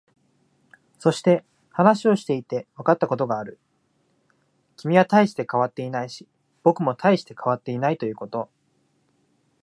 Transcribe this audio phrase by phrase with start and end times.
[0.97, 3.59] そして、話をしていてわかったことがある。
[4.75, 6.27] 君は大して変わっていないし、
[6.63, 8.49] 僕も大して変わっていないということ。